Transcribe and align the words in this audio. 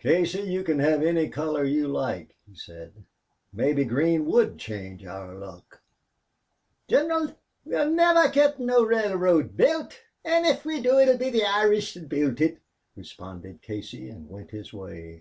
"Casey, 0.00 0.40
you 0.40 0.64
can 0.64 0.80
have 0.80 1.00
any 1.00 1.28
color 1.28 1.62
you 1.62 1.86
like," 1.86 2.34
he 2.44 2.56
said. 2.56 3.04
"Maybe 3.52 3.84
green 3.84 4.26
would 4.26 4.58
change 4.58 5.04
our 5.06 5.32
luck." 5.38 5.80
"Gineral, 6.88 7.36
we'll 7.64 7.92
niver 7.92 8.28
git 8.32 8.58
no 8.58 8.82
railroad 8.84 9.56
built, 9.56 10.00
an' 10.24 10.44
if 10.44 10.64
we 10.64 10.80
do 10.82 10.98
it'll 10.98 11.18
be 11.18 11.30
the 11.30 11.44
Irish 11.44 11.94
thot 11.94 12.08
builds 12.08 12.40
it," 12.40 12.58
responded 12.96 13.62
Casey, 13.62 14.08
and 14.08 14.28
went 14.28 14.50
his 14.50 14.72
way. 14.72 15.14